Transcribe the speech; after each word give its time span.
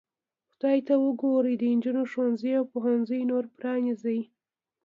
خدای 0.53 0.77
ته 0.87 0.93
وګورئ 1.05 1.53
د 1.57 1.63
نجونو 1.75 2.01
ښوونځي 2.11 2.51
او 2.59 2.63
پوهنځي 2.73 3.21
نور 3.29 3.43
پرانیزئ. 3.57 4.19